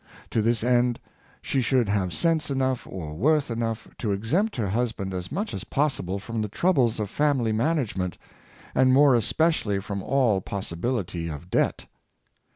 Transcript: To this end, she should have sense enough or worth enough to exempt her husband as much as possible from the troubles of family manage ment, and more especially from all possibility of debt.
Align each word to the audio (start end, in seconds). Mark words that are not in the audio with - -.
To 0.31 0.41
this 0.41 0.63
end, 0.63 0.99
she 1.43 1.61
should 1.61 1.87
have 1.87 2.11
sense 2.11 2.49
enough 2.49 2.87
or 2.87 3.13
worth 3.13 3.51
enough 3.51 3.87
to 3.99 4.11
exempt 4.11 4.55
her 4.55 4.67
husband 4.69 5.13
as 5.13 5.31
much 5.31 5.53
as 5.53 5.63
possible 5.63 6.17
from 6.17 6.41
the 6.41 6.47
troubles 6.47 6.99
of 6.99 7.07
family 7.07 7.51
manage 7.51 7.95
ment, 7.95 8.17
and 8.73 8.91
more 8.93 9.13
especially 9.13 9.79
from 9.79 10.01
all 10.01 10.41
possibility 10.41 11.27
of 11.27 11.51
debt. 11.51 11.85